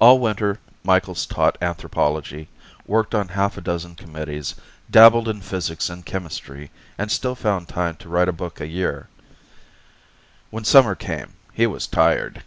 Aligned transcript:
All 0.00 0.18
winter 0.18 0.60
Micheals 0.84 1.24
taught 1.24 1.56
anthropology, 1.62 2.48
worked 2.86 3.14
on 3.14 3.28
half 3.28 3.56
a 3.56 3.62
dozen 3.62 3.94
committees, 3.94 4.54
dabbled 4.90 5.28
in 5.28 5.40
physics 5.40 5.88
and 5.88 6.04
chemistry, 6.04 6.70
and 6.98 7.10
still 7.10 7.34
found 7.34 7.66
time 7.66 7.96
to 7.96 8.08
write 8.10 8.28
a 8.28 8.32
book 8.34 8.60
a 8.60 8.66
year. 8.66 9.08
When 10.50 10.64
summer 10.66 10.94
came, 10.94 11.36
he 11.54 11.66
was 11.66 11.86
tired. 11.86 12.42